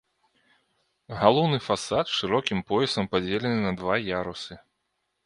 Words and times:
Галоўны 1.19 1.59
фасад 1.67 2.05
шырокім 2.19 2.63
поясам 2.71 3.05
падзелены 3.13 3.59
на 3.67 3.73
два 3.83 3.95
ярусы. 4.07 4.53